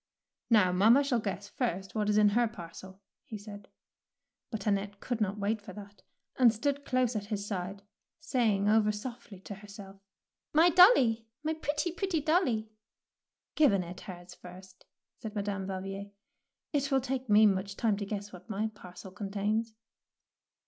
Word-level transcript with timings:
Now, 0.49 0.71
mamma 0.71 1.03
shall 1.03 1.19
guess 1.19 1.47
first 1.47 1.93
what 1.93 2.09
is 2.09 2.17
in 2.17 2.29
her 2.29 2.47
parcel,^' 2.47 2.99
he 3.23 3.37
said; 3.37 3.67
but 4.49 4.65
Annette 4.65 4.99
could 4.99 5.21
not 5.21 5.37
wait 5.37 5.61
for 5.61 5.73
that, 5.73 6.01
and 6.39 6.51
stood 6.51 6.85
close 6.85 7.15
at 7.15 7.27
his 7.27 7.45
side, 7.45 7.83
saying 8.19 8.67
over 8.67 8.91
softly 8.91 9.39
to 9.41 9.53
herself, 9.53 10.01
—"My 10.55 10.71
dolly, 10.71 11.27
my 11.43 11.53
pretty, 11.53 11.91
pretty 11.91 12.19
dolly." 12.19 12.71
Give 13.53 13.71
Annette 13.73 14.01
hers 14.01 14.33
first," 14.33 14.85
said 15.19 15.35
Madame 15.35 15.67
Valvier; 15.67 16.09
'4t 16.73 16.91
will 16.91 17.01
take 17.01 17.29
me 17.29 17.45
much 17.45 17.75
time 17.77 17.95
to 17.97 18.05
guess 18.07 18.33
what 18.33 18.49
my 18.49 18.69
parcel 18.73 19.11
contains. 19.11 19.75